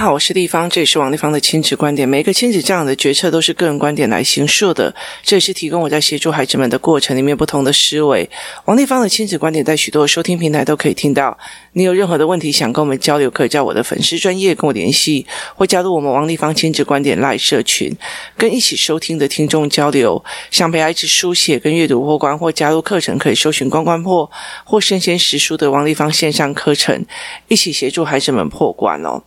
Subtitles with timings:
[0.00, 2.08] 好，我是丽芳，这里是王立芳的亲子观点。
[2.08, 8.30] 每一个亲子这样的决策都是个人观点来形述的，这也是提供我在协助孩子们的过程里面不同的思维。
[8.64, 11.36] 王立芳的亲子观点在许多收听平台都可以听到。
[11.74, 17.94] 你有任何的问题想跟我们交流，可以在我的粉丝专业跟我联系，或加入我们王立芳亲子观点赖社群，
[18.38, 20.24] 跟一起收听的听众交流。
[20.50, 24.30] 想陪孩子书写跟阅读破关，或加入课程，可以搜寻关关破
[24.64, 27.04] 或生鲜识书的王立芳线上课程，
[27.48, 29.22] 一起协助孩子们破关哦。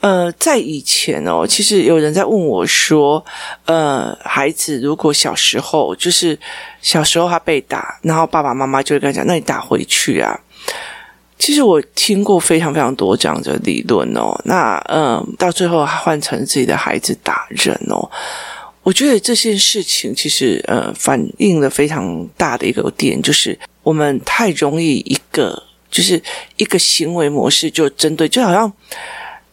[0.00, 3.24] 呃，在以前哦，其实有人在问我说，
[3.64, 6.38] 呃，孩子如果小时候就是
[6.82, 10.38] 小时候他被打，然后爸爸妈妈就会跟他讲，那你打回去啊。
[11.38, 14.38] 其实我听过非常非常多这样的理论哦。
[14.44, 18.06] 那嗯，到最后换成自己的孩子打人哦，
[18.82, 26.22] 我觉得这件事情其实呃，反映了非常大的一个点，就是我们太容易一个就是
[26.58, 28.70] 一个行为模式就针对，就好像。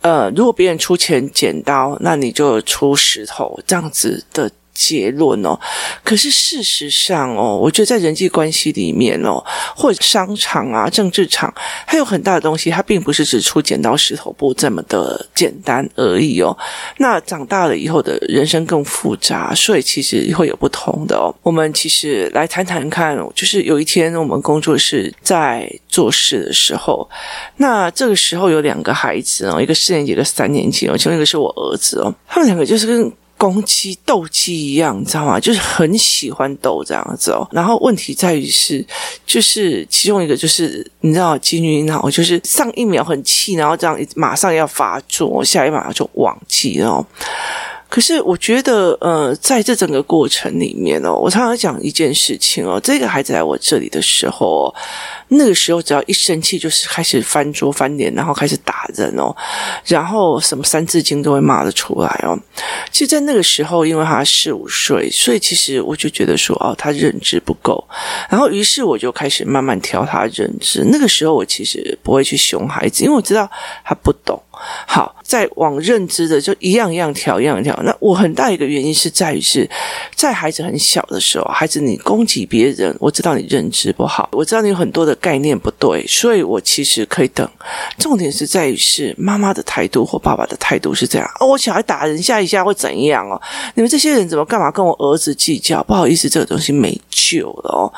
[0.02, 5.56] 呃，如果别人出钱剪刀，那你就出石头，这样子的结论哦。
[6.04, 9.44] 可是事实上哦，我觉得在人际关系里面哦，
[9.76, 11.54] 或者商场啊、政治场，
[11.86, 16.58] 还有很大的东西，它并不是只出剪刀石头布这么的简单而已哦。
[16.98, 21.34] 那长大了以后的人生更复杂，所以其实会有不同的哦。
[21.44, 27.08] 我们其实来谈谈看，就是有一天我们工作室在做事的时候，
[27.58, 33.12] 那这个时候有两个孩子哦，一个四年级，一个三年级哦，其中一个是我儿子哦，他们两个就是跟。
[33.42, 35.40] 公鸡斗鸡一样，你知道吗？
[35.40, 37.48] 就是很喜欢斗这样子哦。
[37.52, 38.86] 然后问题在于是，
[39.26, 47.04] 就是其中一个就是你知道，金鱼脑就是上一秒很气，然后这样马上要发作，下一秒就忘记了。
[47.92, 54.74] 可是我觉得，呃，在这整个过程里面哦，我常常讲一件事情哦，这个孩子来我这里的时候，
[55.28, 59.36] 那个时候只要一生气，就是开始翻桌翻脸，然后开始打人哦，
[59.86, 62.40] 然后什么三字经都会骂得出来哦。
[62.94, 67.86] 其实，在那个时候，因为他四五岁，所以其实我就觉得说，哦，他认知不够，
[68.30, 70.86] 然后于是我就开始慢慢调他认知。
[70.90, 73.52] 那个时候，我其实不会去凶孩子，因为我知道
[73.84, 74.42] 他不懂。
[74.88, 77.78] 好，再往认知的就一样一样调，一样调。
[77.84, 79.70] 那我很大一个原因是在于是
[80.16, 87.48] 在孩子很小的时候，孩子你攻击别人，我知道你认知不好，我知道你有很多的概念不对，所以我其实可以等。
[87.98, 91.28] 重点是在于是妈妈的态度或爸爸的态度是这样。
[91.40, 93.42] 哦，我小孩打人下一下会怎样哦？
[93.76, 95.82] 你们这些人怎么干嘛跟我儿子计较？
[95.84, 97.94] 不好意思，这个东西没救了哦，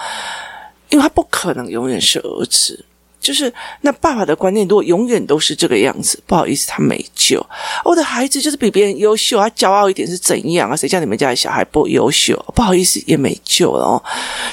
[0.90, 2.86] 因为他不可能永远是儿子。
[3.24, 3.52] 就是
[3.82, 7.44] 那爸爸的观念，如果永远都是这个样子，不好意思，他没救。
[7.86, 10.76] 我的孩子就是比别人优秀，他骄傲一点是怎样啊？
[10.76, 12.36] 谁叫你们家的小孩不优秀？
[12.54, 14.04] 不好意思，也没救了哦。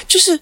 [0.07, 0.39] 就是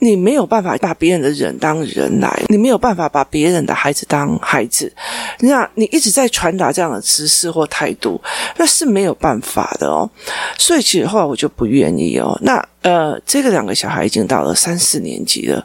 [0.00, 4.92] 你没有办法把别人的人当人来，你没有办法把别人的孩子当孩子。
[5.40, 8.20] 那你一直在传达这样的知识或态度，
[8.56, 10.10] 那是没有办法的哦。
[10.58, 12.36] 所以其实后来我就不愿意哦。
[12.42, 15.64] 那呃，这个两个小孩已经到了三四年级了。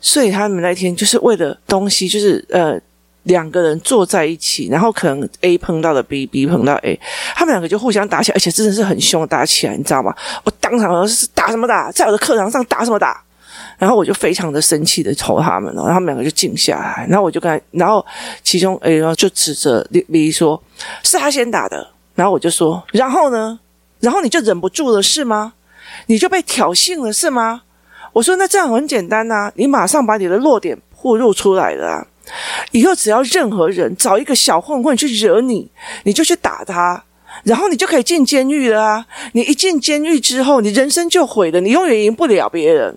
[0.00, 2.78] 所以他们那天就是为了东西，就是呃
[3.24, 6.98] 两个人坐在一起，然后可能 A 碰到了 B，B 碰到 A，
[7.34, 10.14] 他们两个就互相打起来，而且真的是很凶打起来，你知道吗？
[10.44, 13.22] 我当场是打什么打，在我的课堂上打什么打，
[13.76, 18.04] 然后我就非常的生气的瞅他们，然后他们两个就静下来，然后我就跟，然后
[18.42, 20.62] 其中 A 然后就指着 B 说
[21.04, 23.58] ：“是他先打的。”然后我就说：“然后呢？
[24.00, 25.52] 然后你就忍不住了是吗？
[26.06, 27.62] 你就被挑衅了是吗？”
[28.18, 32.04] 我说：“那这样很简单呐、啊，你马上把你的弱点暴露出来了、
[32.72, 35.70] 以后只要任何人找一个小混混去惹你，
[36.02, 37.00] 你就去打他，
[37.44, 39.06] 然后你就可以进监狱了啊！
[39.34, 42.92] 你一进监狱之后，你人生就毁了，你永远赢不了别人。”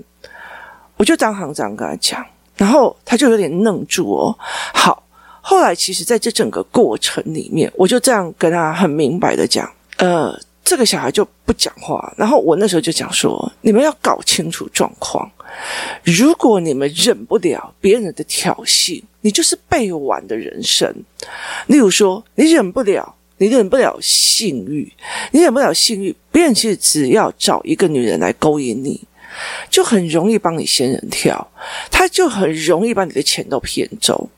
[0.97, 4.35] 我就当行长跟他讲，然后他就有点愣住哦。
[4.73, 5.03] 好，
[5.39, 10.35] 后来其实在这整个过程里面，我就这样跟他很明白的讲，呃。
[10.71, 15.29] 这个小孩就不讲话，然后我那时候就讲说：你们要搞清楚状况。
[16.01, 20.89] 如果你们忍不了别人的挑衅，你就是背完的人生。
[21.67, 24.89] 例如说，你忍不了，你忍不了性欲，
[25.31, 29.01] 你忍不了性欲，别人其实只要找一个女人来勾引你，
[29.69, 31.45] 就很容易帮你仙人跳，
[31.91, 34.29] 他就很容易把你的钱都骗走。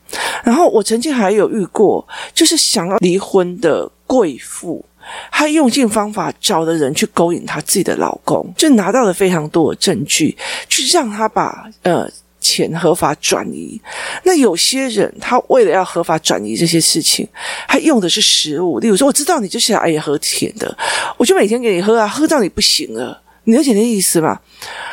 [0.42, 2.04] 然后我曾经还有遇过，
[2.34, 4.84] 就是想要离婚的贵妇。
[5.30, 10.36] 她用尽方法找的人去勾引她自己的老公，就拿到了非常多的证据，
[10.68, 12.08] 去让他把呃
[12.40, 13.80] 钱合法转移。
[14.22, 17.26] 那有些人他为了要合法转移这些事情，
[17.66, 20.76] 他用的是食物，例如说，我知道你就是爱喝甜的，
[21.16, 24.38] 我就每天给你喝啊，喝到你不行了，你了解那意思吗？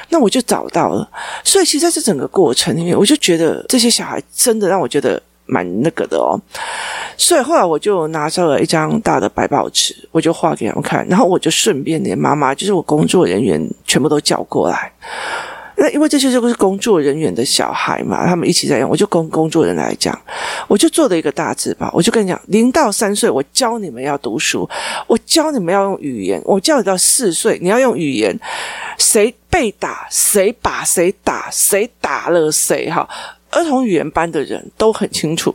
[0.10, 1.10] 那我就找到了。
[1.44, 5.22] 所以其实在这整个过程里面，我就觉得这些小孩真的让我觉得
[5.52, 6.40] 蛮那个的哦。
[7.18, 14.92] 所以后来我就拿着了一张大的白报纸，我就画给他们看，然后我就顺便连妈妈，就是我工作人员全部都叫过来。
[15.78, 20.16] 那因为这些就是工作人员的小孩嘛，他们一起在用，我就跟工作人员来讲，
[20.68, 24.70] 我就做了一个大字报，我就跟你讲，零到三岁我教你们要读书，
[25.08, 28.40] 我教你们要用语言，我教你到四岁你要用语言，
[29.00, 33.08] 谁被打，谁把谁打，谁打了谁，哈。
[33.52, 35.54] 儿童语言班的人都很清楚，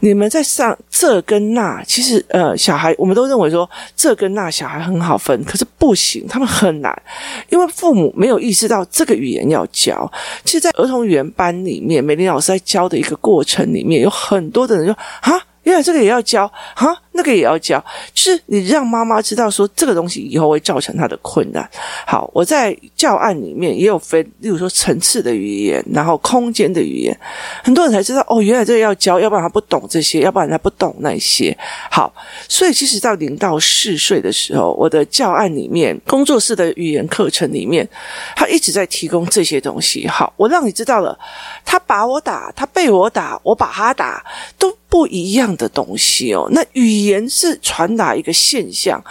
[0.00, 7.02] 你们在上这跟那，其实呃，小孩我们都认为说这跟那小孩很好分，可是不行，他们很难，
[7.50, 10.10] 因为父母没有意识到这个语言要教。
[10.44, 15.40] 其实，在儿童语言班里面，美玲老师在教的一个过程里面，有很多的人说啊。
[15.64, 16.46] 原来这个也要教
[16.76, 17.82] 哈，那个也要教，
[18.12, 21.68] 就是你让妈妈知道说这个东西以后会造成她的困难。
[22.06, 27.16] 好，我在教案里面也有分，例如说层次的语言，然后空间的语言，
[27.62, 31.56] 很多人才知道哦，原来这个要教，要不然他不懂这些，要不然他不懂那些。
[31.90, 32.12] 好，
[32.48, 37.88] 所以其实到零到四岁的时候，我的教案里面，工作室的语言课程里面，
[38.34, 40.06] 他一直在提供这些东西。
[40.08, 41.16] 好，我让你知道了，
[41.64, 44.24] 他把我打，他被我打，我把他打，
[44.58, 44.76] 都。
[44.86, 49.02] 不一样的东西哦，那语言言是传达一个现象，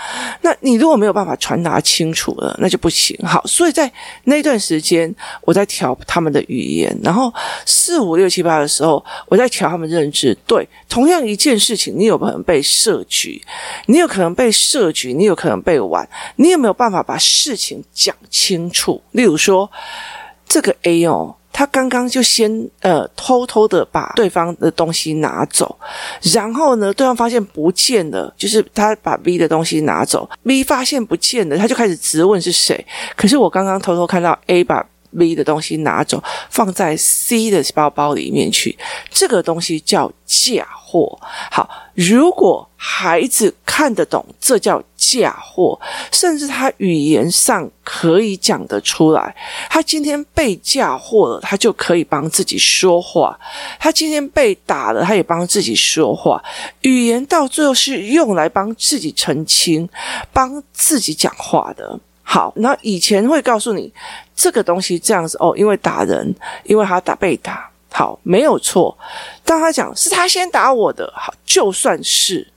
[0.42, 3.18] 那你如果没有办法传达清楚了，那就不行。
[3.26, 3.92] 好，所以在
[4.26, 7.34] 那段时间，我在调他们的语言，然后
[7.66, 10.38] 四五六七八的时候，我在调他们认知。
[10.48, 13.42] 对，同样一件事情，你有可能被设局，
[13.88, 19.02] 你有可能被设局，你有可能被玩，你有没有办法把事情讲清楚？
[19.12, 19.70] 例如说，
[20.48, 21.36] 这个 A 哦。
[21.54, 22.52] 他刚刚就先
[22.82, 25.78] 呃偷偷的把对方的东西拿走，
[26.34, 32.86] 然后呢，对方发现不见了，就是他把 B 的东西拿走，B 发现不见了，他就开始质问是谁。
[33.16, 34.84] 可是我刚刚偷偷看到 A 把
[35.18, 38.78] B 的东西拿走，放在 C 的包包里面去，
[39.10, 41.18] 这个东西叫嫁祸。
[41.52, 45.80] 好，如果孩子看得懂，这叫嫁祸，
[46.12, 49.36] 甚至他语言上可以讲得出来。
[49.70, 53.40] 他今天被嫁祸了，他就可以帮自己说话。
[53.80, 56.44] 他今天被打了，他也帮自己说话。
[56.82, 59.90] 语言到最后是用来帮自己澄清、
[60.32, 62.00] 帮自己讲话的。
[62.34, 63.94] 好，那以前会告诉你
[64.36, 66.34] 这个东西这样子哦，因为打人，
[66.64, 68.98] 因为他打被打，好，没有错。
[69.46, 72.52] 当他讲是他先打我的，好，就算是，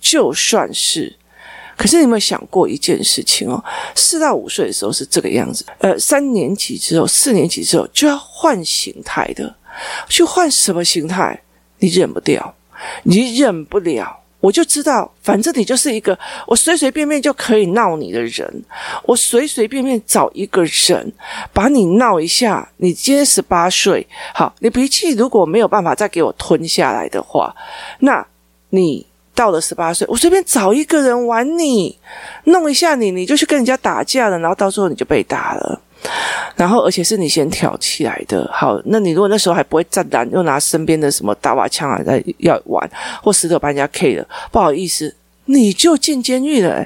[0.00, 1.14] 就算是，
[1.76, 3.62] 可是你有没有想过一件事情哦？
[3.94, 9.54] 四到五岁的时候是这个样子，呃，三年级之后，四年级之后就要换形态的，
[10.08, 11.38] 去换什么形态？
[11.80, 12.54] 你忍不掉，
[13.02, 14.21] 你忍不了。
[14.42, 16.18] 我就知道，反正你就是一个
[16.48, 18.64] 我随随便便就可以闹你的人，
[19.04, 21.12] 我随随便便找一个人
[21.52, 22.68] 把你闹一下。
[22.78, 24.04] 你今天十八岁，
[24.34, 27.54] 好，你脾气如果没有办法再给我吞下来的话，
[28.00, 28.26] 那
[28.70, 31.96] 你到了十八岁，我随便找一个人玩你，
[32.44, 35.80] 弄一下你，你就去跟人家打架了，然后到时候你就被打了。
[36.56, 38.48] 然后，而且是你先挑起来的。
[38.52, 42.90] 好，那你如果那时候还不会站单，又拿身边的什么打瓦枪啊在要玩，
[43.22, 45.14] 或石头把人家 K 了，不好意思，
[45.46, 46.84] 你就进监狱了。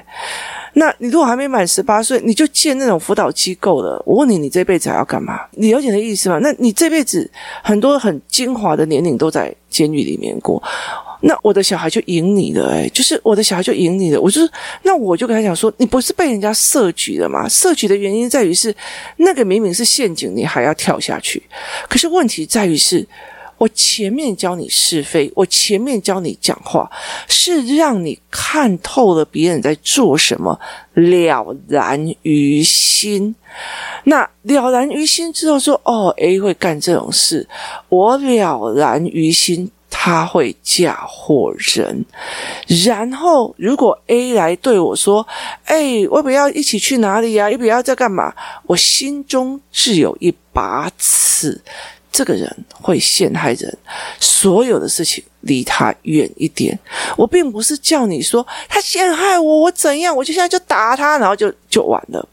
[0.73, 4.01] 那你如果还没满十八岁，你就进那种辅导机构了。
[4.05, 5.39] 我问你，你这辈子还要干嘛？
[5.51, 6.37] 你了解的意思吗？
[6.39, 7.29] 那你这辈子
[7.63, 10.61] 很多很精华的年龄都在监狱里面过。
[11.21, 14.21] 那我的小孩就赢你了，诶，就是我的小孩就赢你了。
[14.21, 14.51] 我就是，
[14.83, 17.49] 那我就跟他讲说，你不是被人家设局了吗？
[17.49, 18.73] 设局的原因在于是
[19.17, 21.41] 那个明明是陷阱，你还要跳下去。
[21.89, 23.07] 可是问题在于是，
[23.57, 26.87] 我前面教你是非，我前面教你讲话，
[27.27, 30.59] 是让你看透了别人在做什么，
[30.93, 33.33] 了然于心。
[34.03, 37.47] 那了然于心之后说，哦，A 会干这种事，
[37.89, 39.71] 我了然于心。
[39.99, 42.05] 他会嫁祸人，
[42.85, 45.27] 然后如果 A 来对我说
[45.65, 47.49] ：“哎，我不要一起去哪里呀？
[47.49, 48.31] 要不要在干嘛？”
[48.67, 51.59] 我心中是有一把尺，
[52.11, 53.77] 这个人会陷害人，
[54.19, 56.77] 所有的事情离他远一点。
[57.17, 62.25] 我并不是叫你说他陷害我，我怎样，我就现在就打他，然后就就完了。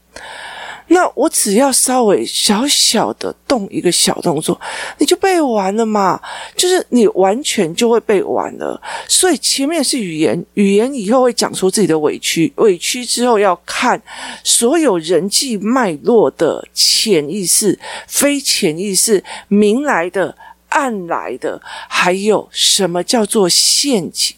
[0.87, 4.59] 那我只要稍微小小的动一个小动作，
[4.99, 6.21] 你就被玩了嘛？
[6.55, 8.79] 就是你完全就会被玩了。
[9.07, 13.99] 所以前面是语言，语言以后会讲出自己的委屈，委屈之后要看
[14.43, 17.77] 所有人际脉络的潜意识、
[18.07, 20.35] 非潜意识、明来的、
[20.69, 24.35] 暗来的，还有什么叫做陷阱。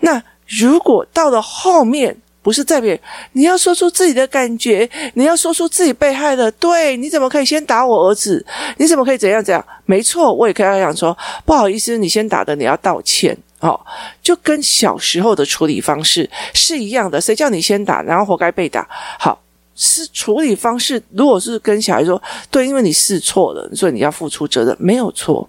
[0.00, 2.96] 那如果到了后面，不是代表
[3.32, 6.50] 你要说出自己的感觉，你要说出自己被害的。
[6.52, 8.44] 对，你怎么可以先打我儿子？
[8.78, 9.64] 你怎么可以怎样怎样？
[9.84, 11.16] 没错，我也可以讲说。
[11.44, 13.36] 不好意思，你先打的，你要道歉。
[13.60, 13.78] 哦，
[14.22, 17.20] 就跟小时候的处理方式是一样的。
[17.20, 18.88] 谁叫你先打，然后活该被打。
[19.18, 19.38] 好，
[19.74, 21.02] 是处理方式。
[21.10, 22.20] 如果是跟小孩说，
[22.50, 25.46] 对，因为你试错了，所以你要付出责任，没有错。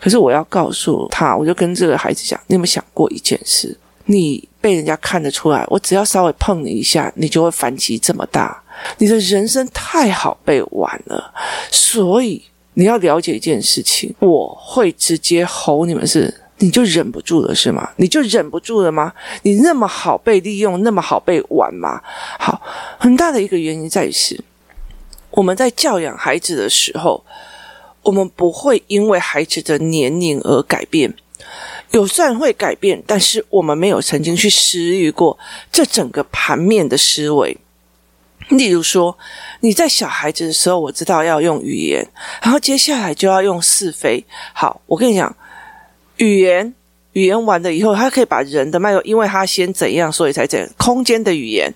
[0.00, 3.78] 可是我要告诉他，我就跟这个孩子讲，你有没有想过一件事？
[4.06, 8.62] 你被人家看得出来，我只要稍微碰你一下，你就会反击这么大。
[8.98, 11.32] 你的人生太好被玩了，
[11.70, 12.42] 所以
[12.74, 16.42] 你要了解一件事情，我会直接吼你们是。
[16.58, 17.86] 你就忍不住了是吗？
[17.96, 19.12] 你就忍不住了吗？
[19.42, 22.00] 你那么好被利用，那么好被玩吗？
[22.38, 22.62] 好，
[22.98, 24.42] 很大的一个原因在于是，
[25.32, 27.22] 我们在教养孩子的时候，
[28.00, 31.14] 我们不会因为孩子的年龄而改变。
[31.96, 35.38] 有虽然会改变，但是我们没有曾经去思虑过
[35.72, 37.56] 这整个盘面的思维。
[38.50, 39.16] 例如说，
[39.60, 42.06] 你在小孩子的时候，我知道要用语言，
[42.42, 44.22] 然后接下来就要用是非。
[44.52, 45.34] 好，我跟你讲。
[46.18, 46.74] 语言
[47.12, 50.68] 语言完了以后，他可以把人的脉络，因为他先怎样，所以才怎样。
[50.76, 51.72] 空间的语言，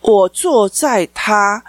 [0.00, 1.62] 我坐在他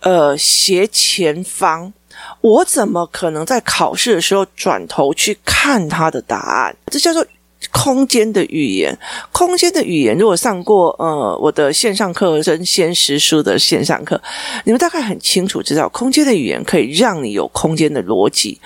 [0.00, 1.92] 呃斜前方，
[2.40, 6.76] 我怎么可能在考试的时候转头去看他的答案？
[6.86, 7.26] 这叫做。
[7.72, 8.96] 空间的语言，
[9.32, 14.18] 空间的语言，如果上过呃我的线上课《真先实书》的线上课，
[14.64, 18.58] 你们大概很清楚知道，空间的语言可以让你有空间的逻辑。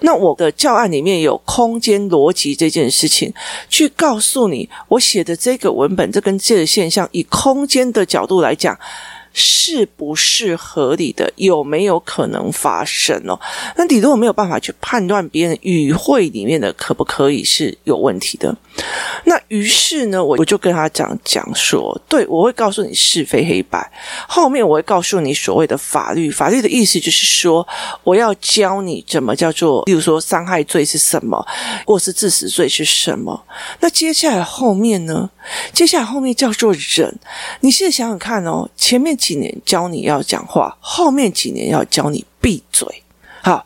[0.00, 3.32] 那我的教案里面有空间逻辑这件事情，
[3.68, 8.76] 去告诉你，我写的这个文本，这跟这个现象，以空间的角度来讲。
[9.32, 11.32] 是不是合理的？
[11.36, 13.38] 有没有可能发生哦？
[13.76, 18.54] 那你如果没有办法去判断别人语汇里面的可不可以是有问题的，
[19.24, 23.88] 那于是呢，我我就跟他讲讲说，对，我会告诉你是非黑白，
[24.26, 27.66] 后面我会告诉你所谓的法律，法律的意思就是说，
[28.02, 31.46] 我要教你怎么叫做，例如说伤害罪是什么，
[31.84, 33.40] 过失致死罪是什么。
[33.78, 35.30] 那接下来后面呢？
[35.72, 37.16] 接下来后面叫做忍，
[37.60, 39.16] 你现在想想看哦，前面。
[39.20, 43.02] 几年教你要讲话，后面几年要教你闭嘴。
[43.42, 43.64] 好，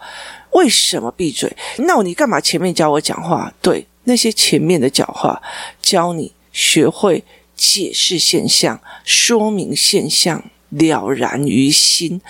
[0.50, 1.56] 为什么闭嘴？
[1.78, 3.54] 那你干嘛前面教我讲话？
[3.62, 5.40] 对，那些前面的讲话，
[5.80, 7.22] 教你学会
[7.56, 12.20] 解释现象，说明现象，了然于心，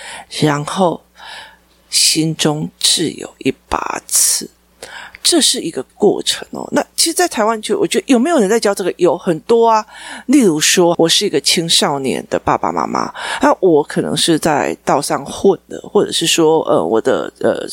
[0.41, 1.03] 然后
[1.89, 4.51] 心中自有一把尺。
[5.25, 6.69] 这是一个过程哦。
[6.71, 8.95] 那其实，在台湾就我觉得有没有人在教这个？
[8.99, 9.85] 有很多啊。
[10.27, 13.13] 例如说，我是一个青少年的爸爸妈妈，
[13.43, 17.67] 那我可能是在道上混的，或者是说，呃，我的呃。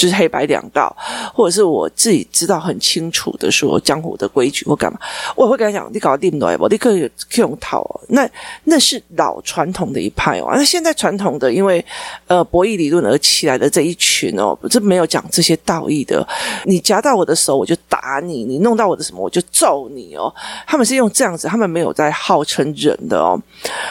[0.00, 0.96] 就是黑白两道，
[1.34, 4.98] 或者是我自己知道很清楚的说江湖的规矩或干嘛，
[5.36, 6.96] 我会跟他讲，你搞定了，我立刻
[7.34, 8.00] 用套。
[8.08, 8.26] 那
[8.64, 10.48] 那是老传统的一派哦。
[10.54, 11.84] 那现在传统的，因为
[12.28, 16.26] 呃博弈理论而起来的这一群哦，这没有讲这些道义的。
[16.64, 20.34] 你夹到我的手，我就打你；你弄到我的什么，我就揍你哦。
[20.66, 23.38] 他们是用这样子，他们没有在号称人的哦。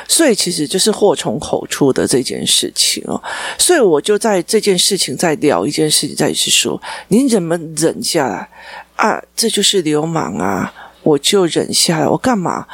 [0.08, 3.22] 所以其实就是祸从口出的这件事情哦。
[3.60, 5.99] 所以我就在这件事情在聊一件事。
[6.00, 8.50] 自己再去说，你怎么忍下来
[8.96, 9.22] 啊？
[9.36, 10.74] 这就是流氓啊！
[11.04, 12.66] 我就忍下来，我干嘛？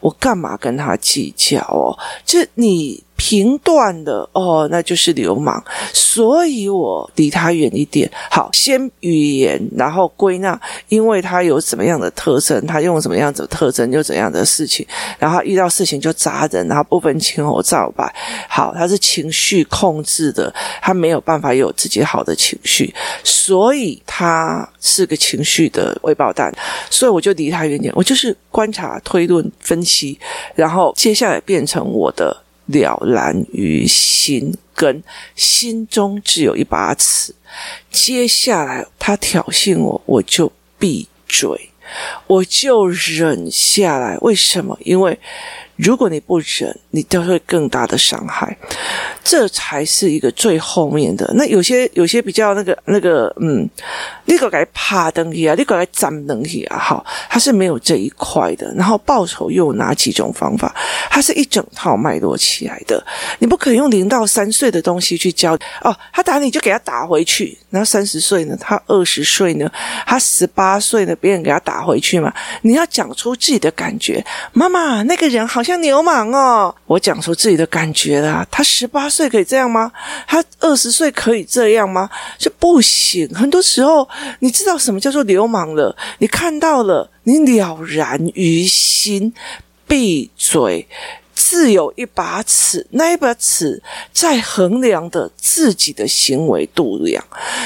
[0.00, 1.96] 我干嘛跟他计较哦？
[2.26, 3.04] 这你。
[3.24, 5.62] 评断的哦，那就是流氓，
[5.92, 8.10] 所以我离他远一点。
[8.28, 14.84] 好，先语言，然后归纳，因为他有什么样的特征，他用什么样子的特征，就怎样的事情，
[15.20, 18.12] 然后遇到事情就砸人，然后不分青红皂白。
[18.48, 26.52] 好，他是情绪控制的，他没有办法有自己好的情绪，所以他是个情绪的未爆弹。
[26.90, 30.18] 所以我就离他远点，我就是观察、推论、分析，
[30.56, 32.41] 然后接下来变成我的。
[32.66, 35.02] 了然于心，跟
[35.34, 37.34] 心中只有一把尺。
[37.90, 41.70] 接下来他挑衅我，我就闭嘴，
[42.26, 44.16] 我就忍下来。
[44.18, 44.78] 为什么？
[44.84, 45.18] 因为。
[45.82, 48.56] 如果你不忍，你就会更大的伤害，
[49.24, 51.28] 这才是一个最后面的。
[51.34, 53.68] 那有些有些比较那个那个，嗯，
[54.24, 58.72] 你个该趴东西啊，你个该站东西啊，好，他是没有这一块的。
[58.76, 60.72] 然后报仇又有哪几种方法？
[61.10, 63.04] 它是一整套脉络起来的。
[63.40, 67.58] 你不可以用零到三岁的东西去教哦，他打你就给他打回去。
[67.70, 69.68] 然后三十岁呢，他二十岁呢，
[70.06, 72.32] 他十八岁呢，别人给他打回去嘛。
[72.60, 75.71] 你要讲出自己的感觉，妈妈，那个人好像。
[75.72, 76.74] 像流氓哦！
[76.86, 78.46] 我讲出自己的感觉啦。
[78.50, 79.90] 他十八岁可以这样吗？
[80.26, 82.10] 他二十岁可以这样吗？
[82.36, 83.26] 就不行。
[83.34, 84.06] 很多时候，
[84.40, 85.96] 你知道什么叫做流氓了？
[86.18, 89.32] 你看到了，你了然于心，
[89.86, 90.86] 闭嘴。
[91.44, 93.82] 自有一把尺，那一把尺
[94.12, 97.22] 在衡量的自己的行为度量，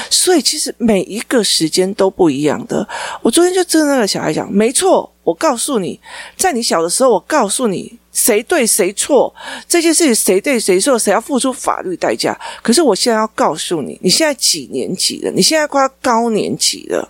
[0.09, 2.85] 所以其实每一个时间都不一样的。
[3.21, 5.99] 我昨天就跟那个小孩讲，没错，我告诉你，
[6.35, 9.31] 在你小的时候，我告诉你谁对谁错，
[9.67, 12.35] 这件事情谁对谁错，谁要付出法律代价。
[12.63, 15.31] 可是我现在要告诉你，你现在几年级了？
[15.31, 17.07] 你现在快要高年级了。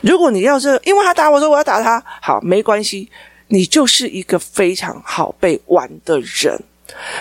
[0.00, 3.08] 如果你要是因为他打我说我要打他，好，没关系。
[3.52, 6.58] 你就是一个非常好被玩的人，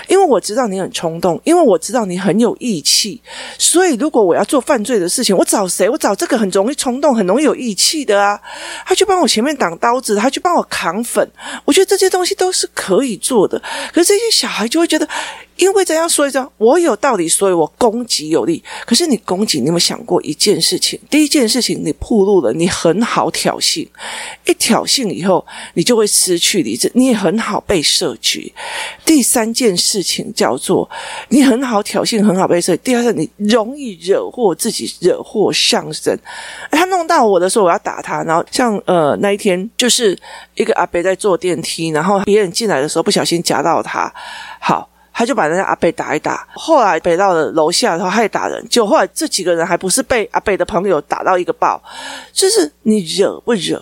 [0.08, 3.22] 因为我知道你很冲动，因为我知道你很有义气，
[3.58, 5.90] 所以如果我要做犯罪的事情，我找谁？
[5.90, 8.40] 我找这个很容易冲动、很容易有义气的啊，
[8.86, 11.30] 他去帮我前面挡刀子，他去帮我扛粉，
[11.66, 13.62] 我觉得这些东西都是可以做的。
[13.94, 15.06] 可是这些小孩就会觉得。
[15.58, 18.63] 因为这样说一说，我有道理，所以我攻击有力。
[18.86, 21.00] 可是你攻击，你有没有想过一件事情？
[21.10, 23.88] 第一件事情，你暴露了，你很好挑衅，
[24.46, 28.51] 一挑衅以后，你就会失去理智，你也很好被设局。
[29.05, 30.89] 第三件事情叫做，
[31.29, 32.75] 你很好挑衅，很好被设。
[32.77, 36.17] 第二是，你容易惹祸自己，惹祸上身。
[36.72, 38.24] 他弄到我的时候，我要打他。
[38.24, 40.17] 然后像呃那一天，就是
[40.55, 44.12] 一个阿伯在坐电梯，然后别人进来的时候不小心夹到他，
[44.60, 44.91] 好。
[45.22, 51.80] 他就把人家阿贝打一打，后来北到了楼下，然后他也打人，就后来这几个人还不是被阿贝的朋友打到一个爆，
[52.34, 53.80] 就是你惹不惹？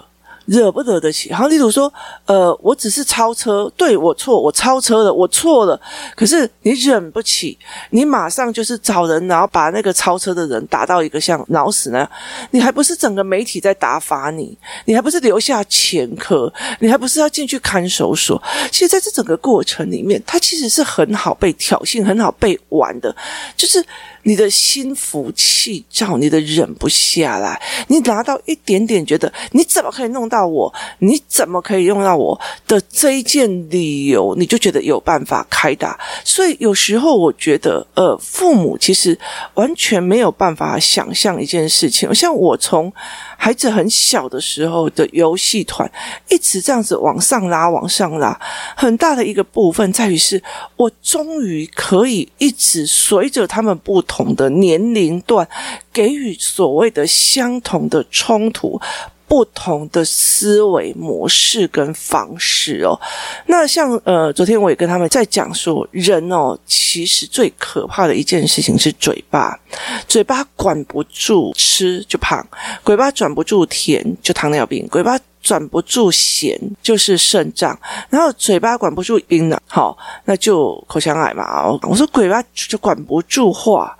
[0.49, 1.31] 惹不惹得起？
[1.31, 1.91] 好，例如说，
[2.25, 5.79] 呃，我只是超车，对，我错，我超车了，我错了。
[6.15, 7.55] 可是你忍不起，
[7.91, 12.11] 你马上就是找人，然后把那个超车的人打到一个像脑死那样。
[12.49, 14.57] 你还不是整个媒体在打发你？
[14.85, 16.51] 你还不是留下前科？
[16.79, 18.41] 你还不是要进去看守所？
[18.71, 23.15] 其实，在这整个过程里面，他其实是很好被挑衅，很好被玩的，
[23.55, 23.85] 就是。
[24.23, 30.73] 你的心浮气躁，你的忍不下来，你拿到一点点，觉得你怎么可以弄到到我？
[30.99, 34.33] 你怎么可以用到我的这一件理由？
[34.35, 35.99] 你就觉得有办法开打。
[36.23, 39.17] 所以有时候我觉得，呃，父母其实
[39.55, 42.13] 完全没有办法想象一件事情。
[42.15, 42.91] 像我从
[43.37, 45.89] 孩子很小的时候的游戏团，
[46.29, 48.39] 一直这样子往上拉，往上拉，
[48.75, 50.41] 很大的一个部分在于是，
[50.77, 55.47] 我终于可以一直随着他们不同的年龄段，
[55.91, 58.79] 给予所谓的相同的冲突。
[59.29, 62.99] 不同的思维模式跟方式哦，
[63.45, 69.57] 那像呃，昨天我也跟他们在讲说，人哦，其实最可怕的一件事情是嘴巴，
[70.07, 72.43] 嘴巴管不住吃就胖，
[72.83, 81.69] 嘴巴转不住甜就糖尿病，嘴巴转不住咸就是肾脏，然后嘴巴管不住冰呢，好，那就口腔癌嘛。
[81.83, 83.95] 我说嘴巴就管不住话。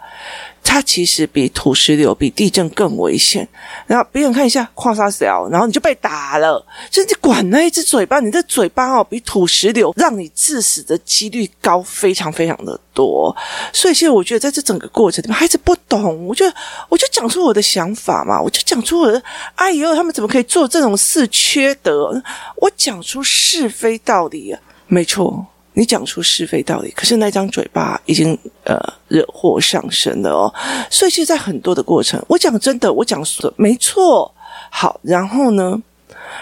[0.64, 3.48] 它其实比土石流、比地震更危险。
[3.88, 6.64] 然后别人看一下，矿砂小，然后你就被打了。
[6.92, 13.36] 就你管那一只嘴巴，你的嘴巴哦，比土石流让你致死的几率高非常非常的多。
[13.74, 16.46] 所以，现在我觉得在这整个过程里面，孩子不懂，我就
[16.90, 19.22] 我就讲出我的想法嘛，我就讲出我的。
[19.56, 21.28] 哎呦，他们怎么可以做这种事？
[21.32, 22.22] 缺德！
[22.58, 25.46] 我讲出是非道理啊，没错。
[25.74, 28.78] 你讲出是非道理，可是那张嘴巴已经呃
[29.08, 30.54] 惹祸上身了哦。
[30.90, 34.34] 所以其实，在很多的过程，我讲真的，我讲的没错。
[34.70, 35.82] 好，然后呢？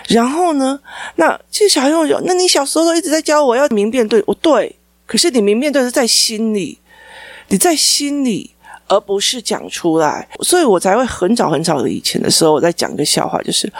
[0.09, 0.79] 然后呢？
[1.15, 4.75] 那其实小朋友就，那你小时候都一直在教我要明辨对，我对。
[5.05, 6.77] 可是你明面对是在心里，
[7.49, 8.51] 你在心里。
[8.87, 13.71] 而不是讲出来，所以我才会很早很早的以前的时候，我在讲一个笑话，就是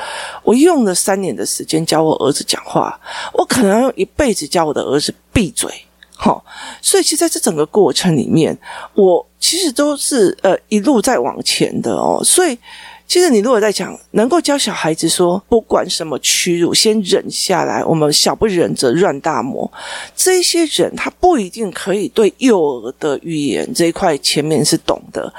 [0.44, 3.00] 我用了三年的时间教我儿子讲话，
[3.34, 5.72] 我可能要用一辈子教我的儿子闭嘴，
[6.18, 6.42] 齁。
[6.82, 8.58] 所以其实在这整个过程里面，
[8.94, 12.58] 我其实都是呃一路在往前的哦，所以。
[13.08, 17.82] 其实，你如果在讲能够教小孩子说，不管什么屈辱，先忍下来。
[17.86, 19.72] 我们小不忍则乱大谋。
[20.14, 25.34] 这些人，他不一定可以对幼儿的语言这一块前面是懂的。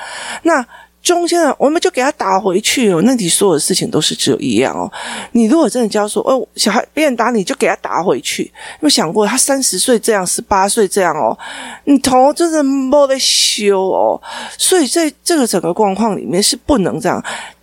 [0.45, 0.67] 那
[1.03, 3.03] 中间呢，我们就给他打回去哦。
[3.05, 4.91] 那你所有的事情都是只有一样哦。
[5.33, 8.51] 你如果真的教说，哦，小孩别人打你就给他打回去，有
[8.81, 11.39] 没有想过他三十岁这样，十八岁这样哦？
[11.85, 14.21] 你头真的没得修哦。
[14.57, 17.23] 所以在这个整个状况里面是不能这样。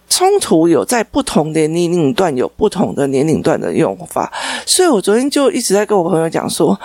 [0.09, 4.31] 冲突有在不同的年龄段有不同的年龄段的用法，
[4.65, 6.79] 所以我昨天就一直在跟我朋友讲说，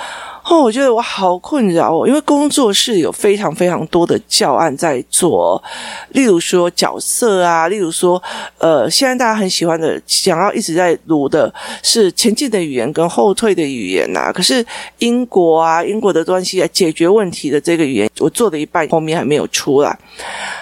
[0.45, 5.63] 哦，我觉得我好困扰哦，因为工作室有非常非常多的教案在做，
[6.11, 8.21] 例如说角色啊，例如说，
[8.59, 11.53] 呃，现在大家很喜欢的，想要一直在读的
[11.83, 14.65] 是前进的语言跟后退的语言呐，可是
[14.99, 19.97] 英国啊，英国的关系啊，解决问题的这个语言，我做了一半，后面还没有出来，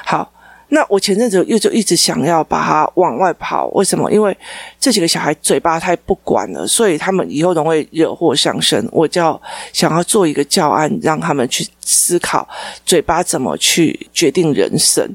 [0.04, 0.28] 好。
[0.70, 4.12] 那我前阵子又就一直想要把他往外跑，为什么？
[4.12, 4.36] 因为
[4.78, 8.86] 这几个小孩嘴巴太不管了，所以他们以后都会惹祸上身。
[8.92, 9.40] 我就
[9.72, 12.46] 想要做一个教案，让他们去思考
[12.84, 15.08] 嘴巴怎么去决定人生。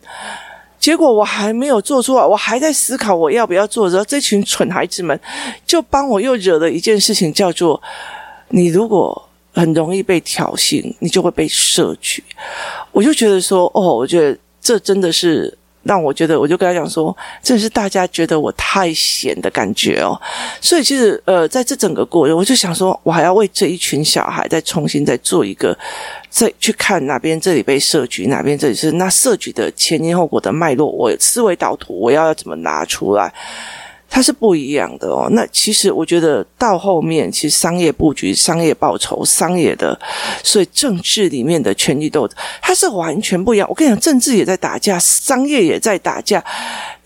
[0.80, 5.18] 结果我还没有做出来，我还在思考我要不要做的时候，这群蠢孩子们
[5.68, 7.80] 就帮我又惹了一件事情，叫做
[8.50, 12.24] 你如果很容易被挑衅，你就会被设局。
[12.92, 14.36] 我就觉得说，哦，我觉得。
[14.64, 20.18] 这真的是让我觉得，我就跟他讲说，这是大家觉得我太闲的感觉哦。
[20.62, 25.78] 所以其实，呃，在这整个过程，我就想说，我还要为这一群小孩再重新再做一个，
[26.30, 33.34] 再去看哪边这里被设局，哪边这里是那设局的前因后果的脉络，我思维导图，我要怎么拿出来？
[34.14, 35.28] 它是不一样的哦。
[35.32, 40.00] 那其实我觉得到后面，其实商业布局、商业报酬、商业的，
[40.44, 43.68] 所以政治里面的权力斗争，它是完全不一样。
[43.68, 46.44] 我跟你讲，政治也在打架，商业也在打架。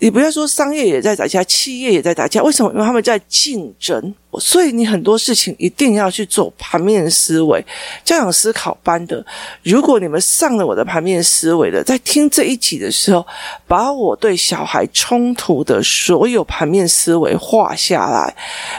[0.00, 2.42] 你不要说商业也在打架，企业也在打架。
[2.42, 2.70] 为什么？
[2.72, 4.14] 因为他们在竞争。
[4.38, 7.64] 所以你很多事情一定要去做盘面思维，
[8.04, 9.24] 家长思考班的。
[9.62, 13.26] 如果你们上了我的盘面思维的，在听这一集的时候，
[13.66, 18.32] 把我对小孩冲突的所有盘面思维画下来，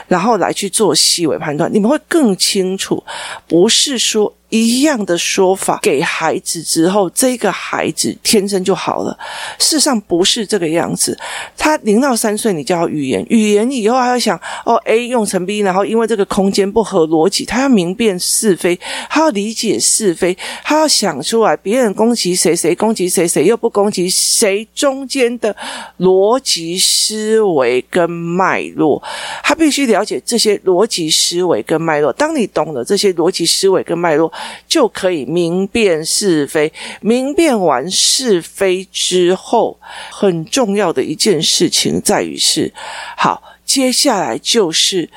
[0.08, 3.04] 然后来去做细微判断，你们会更清楚。
[3.48, 4.34] 不是说。
[4.50, 9.18] 一样的说法给孩子之后，这个孩子天生就好了。
[9.58, 11.18] 事实上不是这个样子。
[11.58, 25.56] 他零到三岁，你教语言，语言以后还要想哦，A 用成 B，然后因为这个空间不合逻辑，他要明辨是非，他要理解是非，他要想出来别人攻击谁，谁攻击谁，谁又不攻击谁，中间的
[26.00, 29.02] 逻辑思维跟脉络，
[29.44, 32.12] 他必须了解这些逻辑思维跟脉络。
[32.14, 34.32] 当你懂了这些逻辑思维跟脉络，
[34.68, 36.72] 就可以明辨是非，
[37.02, 39.80] 明辨完是非之后，
[40.12, 42.74] 很重要的一件事情在于是，
[43.18, 45.10] 好，接下来就是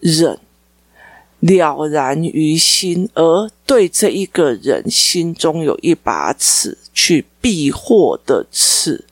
[0.00, 0.38] 忍，
[1.40, 9.04] 了然于心，而对这一个人心中有一把尺去避祸的尺，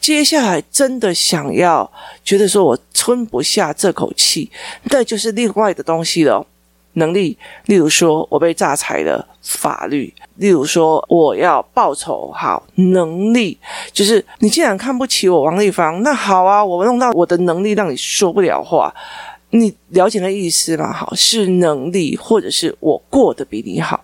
[0.00, 1.90] 接下来真的想要
[2.24, 4.50] 觉得说我吞不下这口气，
[4.84, 6.46] 那就是另外的东西了。
[6.96, 13.58] 能力，例如说我被诈财了，法律；例如说我要报仇，好，能力
[13.92, 18.94] 就是你既然看不起我王立芳，那好啊，我弄到我的能力让你说不了话，
[19.50, 20.90] 你了解那意思吗？
[20.90, 24.02] 好，是能力，或者是我过得比你好，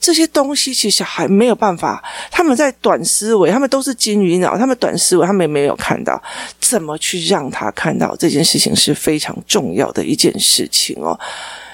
[0.00, 6.20] 这些东西其实还没有办法，他们在短思维，他们都是金鱼脑，他们短思维，他们也没有看到
[6.58, 11.18] 怎么去让他看到这件事情是非常重要的一件事情哦。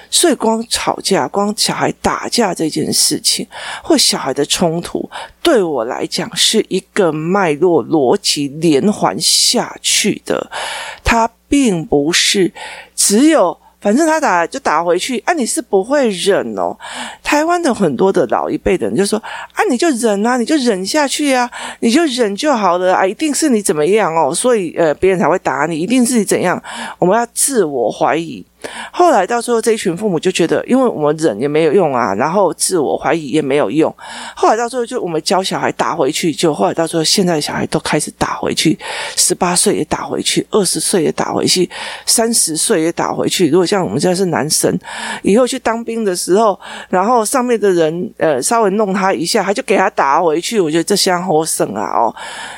[0.09, 3.47] 所以，光吵架、光小孩打架这件事情，
[3.83, 5.09] 或小孩的冲突，
[5.41, 10.49] 对我来讲是一个脉络逻辑连环下去的，
[11.03, 12.51] 它并不是
[12.95, 13.57] 只有。
[13.81, 16.77] 反正他打就打回去，啊，你是不会忍哦。
[17.23, 26.61] 台湾的很多的老一辈的人就说，啊，你就忍啊，你就忍下去啊，你就忍就好了啊，一定是你怎么样哦，所以呃，别人才会打你，一定是你怎样，
[26.97, 28.45] 我们要自我怀疑。
[28.91, 33.93] 后来到最后，这一群父母就觉得，因为我们忍也没有用啊，然后自我怀疑也没有用。
[34.35, 38.77] 后来到最后，就我们教小孩打回去，就后来到最后，现在小孩都开始打回去，
[39.15, 41.69] 十八岁也打回去，二十岁也打回去，
[42.05, 43.49] 三十岁也打回去。
[43.49, 44.77] 如果像我们现在是男生，
[45.23, 50.59] 以后去当兵的时候，然后上面的人呃稍微弄他一下，他就给他打回去。
[50.59, 52.15] 我觉得这相好省啊哦，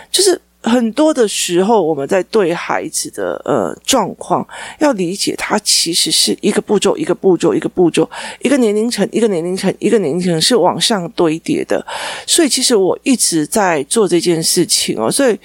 [0.10, 0.40] 就是。
[0.64, 4.48] 很多的时候，我们在对孩子的呃状况，
[4.78, 8.08] 要理解他其实是一个步骤一个步骤一个步骤，
[8.42, 11.84] 一个年龄层一个年龄层一个年龄层是往上堆叠的。
[12.28, 15.10] 所以，其实我一直在做这件事情哦。
[15.12, 15.40] 所以，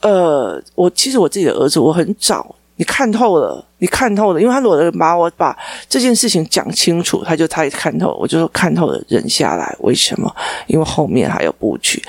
[0.00, 5.54] 呃，我其实我自己的儿子，我很早你看透了，你看透了，因为他如果把我把
[5.90, 9.76] 这件事情讲清楚，他就他也看透，我就说看透了，忍下来。
[9.80, 10.34] 为什么？
[10.68, 12.02] 因为后面还有布局。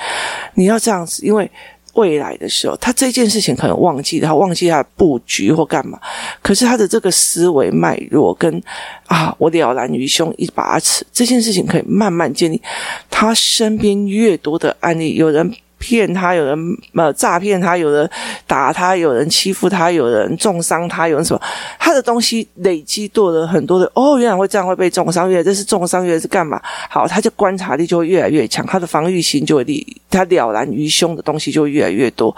[0.54, 1.50] 你要这样子，因为。
[1.96, 5.98] 未来的时候，他这件事情可能忘记，他忘记他的布局或干嘛。
[6.40, 8.62] 可是他的这个思维脉络跟
[9.06, 12.62] 啊，我了然于胸一把尺，这件事情可以慢慢建立。
[13.10, 15.54] 他身边越多的案例，有人。
[15.78, 18.08] 骗他，有人呃诈骗他，有人
[18.46, 21.40] 打他，有人欺负他，有人重伤他，有人什么？
[21.78, 26.60] 他的东西累积多了很多的哦，原来会这样会被重伤，原来这是重伤，原来是干嘛？
[26.88, 32.34] 好，他就观察力就会越来越强，他的防御心就会力，他了然于胸的东西就会越来越多，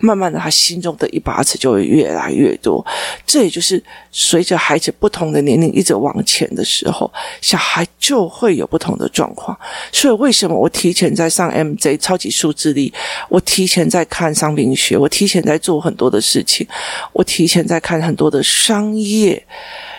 [0.00, 2.84] 慢慢的，他心中的一把尺就会越来越多。
[3.24, 9.56] 这也就是随着孩子不同的年龄一直往前的时候，小孩就会有不同的状况。
[9.92, 12.79] 所以为什么我提前在上 MJ 超级数字力？
[13.28, 16.66] 我提前在看商品学，我提前在做很多的事情，
[17.12, 19.44] 我提前在看很多的商业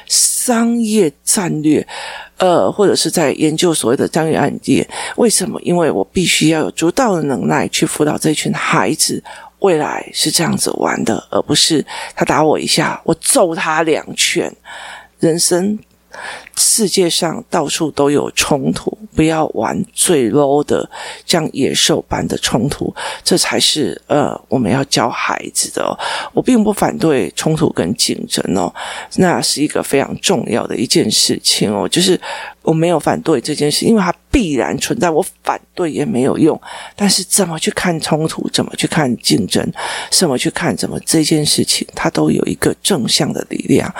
[0.07, 1.85] 商业战略，
[2.37, 4.87] 呃，或者是在研究所谓的商业案件。
[5.17, 5.59] 为什么？
[5.61, 9.21] 因为我必须要有足够的能耐去辅导这群孩子。
[9.59, 14.51] 未来是这样子玩的，而不是他打我一下，我揍他两拳。
[15.19, 15.77] 人生。
[16.55, 20.89] 世界上到处都有冲突，不要玩最 low 的，
[21.25, 22.93] 像野兽般的冲突，
[23.23, 25.97] 这才是呃我们要教孩子的。
[26.33, 28.73] 我并不反对冲突跟竞争哦，
[29.15, 31.87] 那是一个非常重要的一件事情哦。
[31.87, 32.19] 就是
[32.61, 36.59] 我没有反对这件事，因为它必然存在，我反对也没有用。
[36.95, 39.65] 但是怎么去看冲突，怎么去看竞争，
[40.09, 43.93] 怎么去看怎么这件事情，它都有一个正向的力量。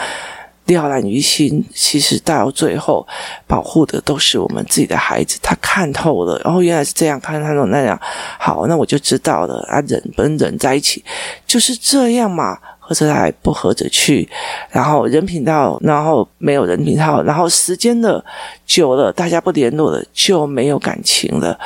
[0.74, 3.08] 了然于心，其实到最后
[3.48, 5.40] 保护的都是我们自己的孩子。
[5.42, 8.00] 他看透了，然后原来是这样看，看透那样，
[8.40, 9.66] 好，那我就知道了。
[9.70, 11.04] 啊，人跟人在一起
[11.46, 14.28] 就是这样嘛，合着来不合着去，
[14.70, 18.24] 然后人品到，然后没有人品到，然后时间了
[18.66, 21.60] 久了，大家不联络了，就没有感情了，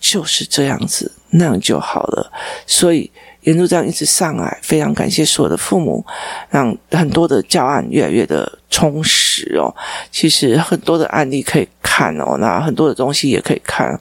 [0.00, 2.32] 就是这样子，那样就好了。
[2.66, 3.10] 所以。
[3.48, 6.04] 沿路这样一直上来，非常感谢所有的父母，
[6.50, 9.74] 让很多的教案越来越的充实哦。
[10.10, 13.98] 其实很多的案例可以看哦，那很多的东西也可以看，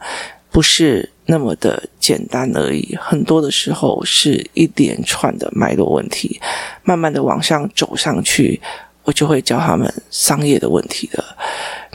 [0.52, 2.98] 不是那么的简单而已。
[3.00, 6.42] 很多的时候是一连串的脉络问题，
[6.84, 8.60] 慢慢的往上走上去，
[9.04, 11.24] 我就会教他们商业的问题的。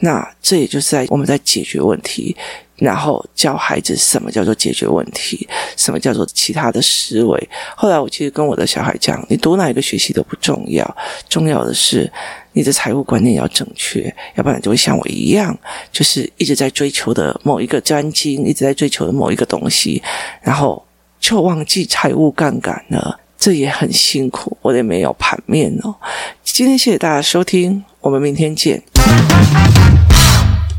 [0.00, 2.34] 那这也就是在我们在解决问题。
[2.82, 7.48] 然后教孩子什么叫做解决问题，什么叫做其他的思维。
[7.76, 10.96] 后来我其实跟我的小孩讲，你读哪一个学习都不重要，
[11.28, 12.10] 重要的是
[12.52, 15.56] 你的财务观念要正确，要不然就会像我一样，
[15.92, 20.02] 就是一直在追求的某一个专精，一直在追求的某一个东西，
[20.40, 20.84] 然后
[21.20, 25.94] 就忘记财务杠杆了，这也很辛苦，我也没有盘面哦。
[26.42, 28.82] 今天谢谢大家收听，我们明天见。